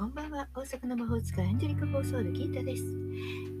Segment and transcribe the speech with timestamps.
[0.00, 2.82] こんばんは大阪の魔法使いアンジェリカ・フォーソールギータです。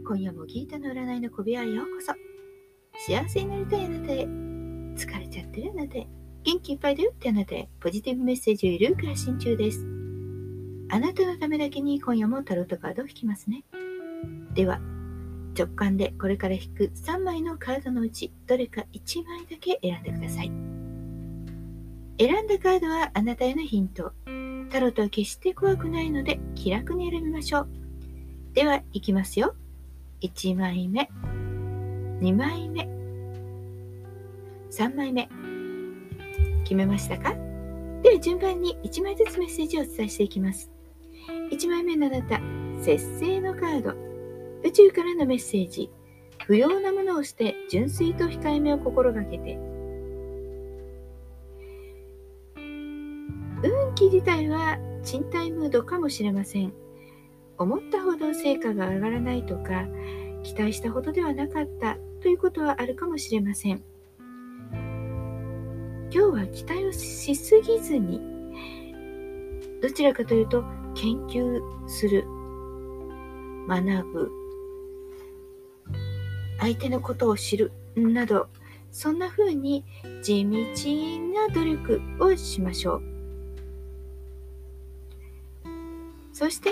[0.08, 2.14] 今夜もギータの占いの小部屋へようこそ。
[3.06, 6.08] 幸せになりたいあなたへ、疲れちゃってるあなたへ、
[6.42, 9.84] 元気いっぱいだよってあなたへ、ポジティブメッセージをゆるく発信中です。
[10.90, 13.62] あなたのためだけに今夜もタロットカードを引きますね。
[14.54, 14.80] では、
[15.54, 20.50] 直感でこれから引く3枚のカードのうち、どれか1枚だけ選んでください。
[22.18, 24.14] 選んだカードはあなたへのヒント。
[24.70, 27.68] タロットは決して怖くないので気楽に選びましょう。
[28.54, 29.54] では、いきますよ。
[30.22, 31.10] 1枚目、
[32.20, 32.88] 2枚目、
[34.70, 35.28] 3枚目。
[36.64, 37.34] 決めましたか？
[38.02, 40.70] では順番に1枚ずつメッセージをお伝えしていきます。
[41.50, 42.40] 1枚目のあなた、
[42.80, 43.94] 節制のカード。
[44.62, 45.90] 宇宙からのメッセージ。
[46.46, 49.58] 不要なものをして純粋と控えめを心がけて
[53.62, 56.72] 運気自体は賃貸ムードかもしれません。
[57.58, 59.86] 思ったほど成果が上がらないとか、
[60.42, 63.82] 期待したほどではなかったということはあるかもしれません。
[66.10, 68.20] 今日は期待をしすぎずに、
[69.82, 72.24] どちらかというと研究する、
[73.68, 74.30] 学ぶ、
[76.58, 78.48] 相手のことを知るなど、
[78.90, 79.84] そんな風に
[80.22, 80.50] 地道
[81.34, 83.09] な努力をしましょう。
[86.40, 86.70] そして、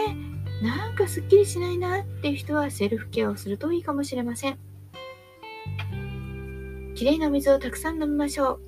[0.62, 4.58] なんかすっきりしないなっていう人はセルフケアをするといいかもしれません。
[6.94, 8.60] きれいな水をたくさん飲みましょう。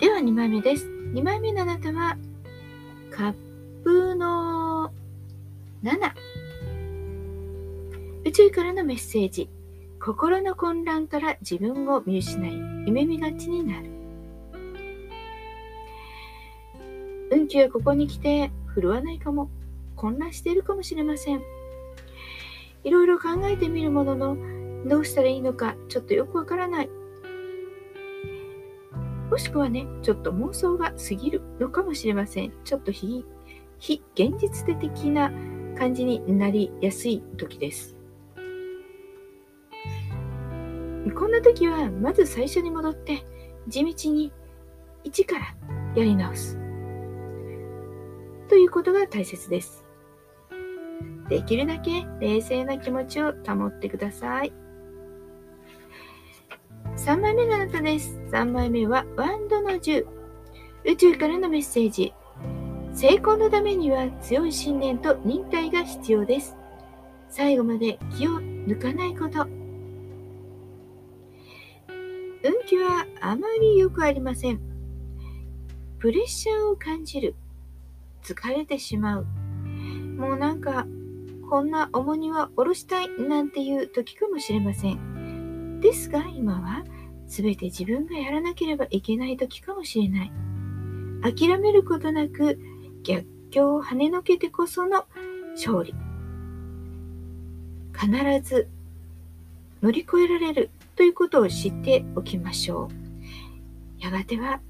[0.00, 0.88] では2枚目です。
[1.14, 2.18] 2枚目のあなたは、
[3.12, 3.34] カッ
[3.84, 4.90] プの
[5.84, 6.12] 7。
[8.24, 9.48] 宇宙からのメッセージ。
[10.00, 12.52] 心の混乱から自分を見失い、
[12.88, 13.88] 夢見がちになる。
[17.30, 19.50] 運気はここに来て振るわないかも、
[19.96, 21.42] 混乱しているかもしれません。
[22.84, 24.36] いろいろ考えてみるものの、
[24.86, 26.90] どうしたらいいのかちょっとよくわからない。
[29.30, 32.52] もしくはね、ちょっと妄想が過ぎるのかもしれません。
[32.64, 33.24] ちょっと非
[33.78, 35.30] 非現実的な
[35.76, 37.96] 感じになりやすい時です。
[41.16, 43.24] こんな時は、まず最初に戻って、
[43.68, 44.32] 地道に
[45.02, 45.54] 一から
[45.96, 46.61] やり直す。
[48.52, 49.82] ということが大切です。
[51.30, 54.52] できるだけ冷静な気持ちを保ってください。
[56.98, 58.20] 3枚目のあなたです。
[58.30, 60.04] 3枚目はワンドの10。
[60.84, 62.12] 宇宙からのメッセージ。
[62.92, 66.54] 成功のためには強い信念と忍耐が必要です。
[67.30, 69.46] 最後まで気を抜かないこと。
[72.44, 74.60] 運気はあまり良くありません。
[75.98, 77.34] プレッシャーを感じる。
[78.22, 79.26] 疲れてしまう。
[80.16, 80.86] もうなんか、
[81.48, 85.80] こんな重荷は下ろしたいなんていう時かもしれません。
[85.80, 86.84] ですが今は
[87.26, 90.32] 全て自分がやらなければいけない時かもしれない。
[91.22, 92.58] 諦めることなく
[93.02, 95.04] 逆境を跳ねのけてこその
[95.54, 95.94] 勝利。
[97.92, 98.10] 必
[98.42, 98.68] ず
[99.82, 102.88] 乗り越えられるということを知っておきましょ
[103.98, 104.02] う。
[104.02, 104.60] やがては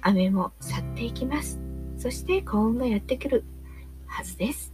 [0.00, 1.71] 雨も去っていきます。
[2.02, 3.44] そして幸運がやってくる
[4.06, 4.72] はずです。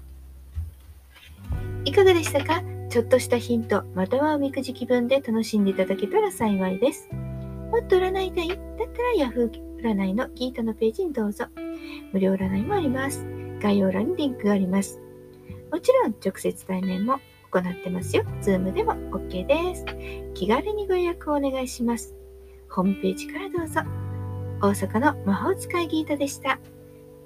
[1.84, 2.62] いかがでしたか？
[2.88, 7.06] ちょっとしたヒント、またはおみくじ気分で楽しんでいただけたら幸いです。
[7.70, 8.48] もっと占いたい？
[8.48, 9.50] だったら Yahoo
[9.82, 11.44] 占いのギータのページにどうぞ。
[12.14, 13.26] 無料占いもあります。
[13.60, 14.98] 概要欄にリンクがあります。
[15.70, 18.24] もちろん直接対面も行ってますよ。
[18.40, 19.84] Zoom でも OK です。
[20.32, 22.14] 気軽にご予約をお願いします。
[22.70, 23.82] ホームページからどうぞ。
[24.62, 26.58] 大阪の魔法使いギータでした。